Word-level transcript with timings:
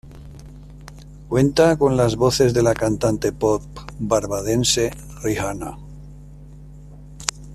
Cuenta 1.29 1.77
con 1.77 1.95
voces 2.17 2.55
de 2.55 2.63
la 2.63 2.73
cantante 2.73 3.31
pop 3.31 3.61
barbadense 3.99 4.89
Rihanna. 5.21 5.77